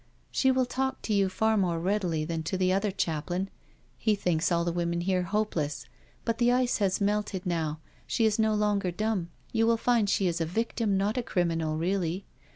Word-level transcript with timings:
"She 0.31 0.49
will 0.49 0.65
talk 0.65 1.03
to 1.03 1.13
you 1.13 1.29
far 1.29 1.55
more 1.57 1.77
readily 1.79 2.25
than 2.25 2.41
to 2.49 2.57
the 2.57 2.73
other 2.73 2.89
chaplain. 2.89 3.51
He 3.99 4.15
thinks 4.15 4.51
all 4.51 4.65
the 4.65 4.71
women 4.71 5.01
here 5.01 5.21
hopeless. 5.21 5.85
But 6.25 6.39
the 6.39 6.51
ice 6.51 6.79
has 6.79 6.99
melted 6.99 7.45
now— 7.45 7.77
she 8.07 8.25
is 8.25 8.39
no 8.39 8.55
longer 8.55 8.89
dumb— 8.89 9.29
you 9.53 9.67
will 9.67 9.77
find 9.77 10.09
she 10.09 10.25
is 10.25 10.41
a 10.41 10.45
victim, 10.47 10.97
not 10.97 11.19
a 11.19 11.21
criminal 11.21 11.77
really. 11.77 12.25